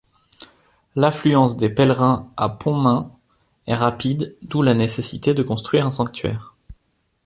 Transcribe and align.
L'affluence 0.95 1.57
des 1.57 1.69
pèlerins 1.69 2.33
à 2.35 2.49
Pontmain 2.49 3.11
est 3.67 3.75
rapide, 3.75 4.35
d'où 4.41 4.63
la 4.63 4.73
nécessité 4.73 5.35
de 5.35 5.43
construire 5.43 5.85
un 5.85 5.91
sanctuaire. 5.91 6.55